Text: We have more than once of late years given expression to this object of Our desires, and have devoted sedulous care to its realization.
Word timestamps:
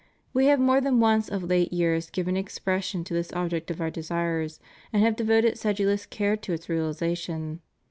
We 0.33 0.47
have 0.47 0.59
more 0.59 0.81
than 0.81 0.99
once 0.99 1.29
of 1.29 1.43
late 1.43 1.71
years 1.71 2.09
given 2.09 2.35
expression 2.35 3.03
to 3.03 3.13
this 3.13 3.31
object 3.33 3.69
of 3.69 3.79
Our 3.79 3.91
desires, 3.91 4.59
and 4.91 5.03
have 5.03 5.15
devoted 5.15 5.59
sedulous 5.59 6.07
care 6.07 6.35
to 6.37 6.53
its 6.53 6.67
realization. 6.67 7.61